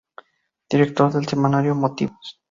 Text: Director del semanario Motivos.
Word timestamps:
Director 0.67 1.13
del 1.13 1.27
semanario 1.27 1.75
Motivos. 1.75 2.39